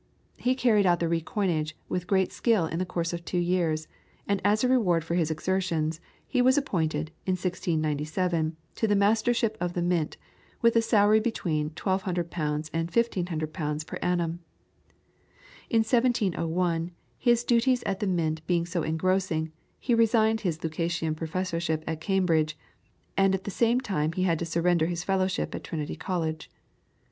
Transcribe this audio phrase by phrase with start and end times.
[0.37, 3.87] He carried out the re coinage with great skill in the course of two years,
[4.27, 9.55] and as a reward for his exertions, he was appointed, in 1697, to the Mastership
[9.61, 10.17] of the Mint,
[10.59, 14.39] with a salary between 1,200 Pounds and 1,500 Pounds per annum.
[15.69, 16.89] In 1701,
[17.19, 22.57] his duties at the Mint being so engrossing, he resigned his Lucasian professorship at Cambridge,
[23.15, 26.49] and at the same time he had to surrender his fellowship at Trinity College.